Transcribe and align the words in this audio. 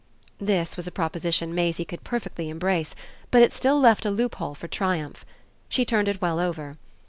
This 0.39 0.75
was 0.77 0.87
a 0.87 0.91
proposition 0.91 1.53
Maisie 1.53 1.85
could 1.85 2.03
perfectly 2.03 2.49
embrace, 2.49 2.95
but 3.29 3.43
it 3.43 3.53
still 3.53 3.79
left 3.79 4.03
a 4.03 4.09
loophole 4.09 4.55
for 4.55 4.67
triumph. 4.67 5.27
She 5.69 5.85
turned 5.85 6.07
it 6.07 6.19
well 6.19 6.39
over. 6.39 6.77